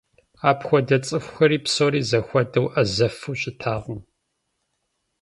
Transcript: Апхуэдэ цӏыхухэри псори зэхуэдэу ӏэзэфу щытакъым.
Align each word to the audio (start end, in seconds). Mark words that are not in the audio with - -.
Апхуэдэ 0.49 0.97
цӏыхухэри 1.05 1.57
псори 1.63 2.01
зэхуэдэу 2.09 2.67
ӏэзэфу 2.71 3.37
щытакъым. 3.39 3.99